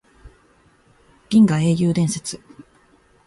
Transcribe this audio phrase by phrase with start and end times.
[1.29, 2.41] 銀河英雄伝説